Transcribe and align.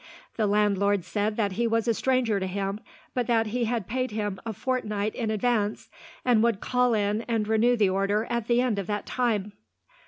The 0.35 0.47
landlord 0.47 1.03
said 1.05 1.37
that 1.37 1.51
he 1.51 1.67
was 1.67 1.87
a 1.87 1.93
stranger 1.93 2.39
to 2.39 2.47
him, 2.47 2.79
but 3.13 3.27
that 3.27 3.45
he 3.45 3.65
had 3.65 3.85
paid 3.85 4.09
him 4.09 4.41
a 4.47 4.51
fortnight 4.51 5.13
in 5.13 5.29
advance, 5.29 5.91
and 6.25 6.41
would 6.41 6.59
call 6.59 6.95
in 6.95 7.21
and 7.27 7.47
renew 7.47 7.77
the 7.77 7.89
order, 7.91 8.25
at 8.27 8.47
the 8.47 8.61
end 8.61 8.79
of 8.79 8.87
that 8.87 9.05
time." 9.05 9.51